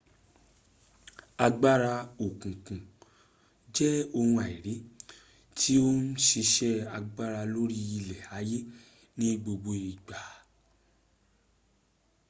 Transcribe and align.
agbara 1.45 1.93
okunkun 2.25 2.81
je 3.75 3.89
ohun 4.17 4.37
aiiri 4.45 4.75
ti 5.57 5.71
o 5.85 5.87
n 5.99 6.01
sise 6.27 6.71
agbara 6.97 7.41
lori 7.53 7.79
ile 7.99 8.17
aye 8.37 8.59
ni 9.17 9.27
gbogbo 9.41 9.71
igba 9.91 10.19